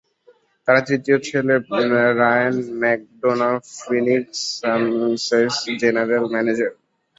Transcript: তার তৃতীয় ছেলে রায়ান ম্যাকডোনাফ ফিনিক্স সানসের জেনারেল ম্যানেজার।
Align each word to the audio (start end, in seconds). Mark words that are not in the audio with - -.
তার 0.67 0.77
তৃতীয় 0.87 1.17
ছেলে 1.27 1.55
রায়ান 2.19 2.55
ম্যাকডোনাফ 2.81 3.61
ফিনিক্স 3.81 4.37
সানসের 4.57 5.47
জেনারেল 5.81 6.23
ম্যানেজার। 6.33 6.71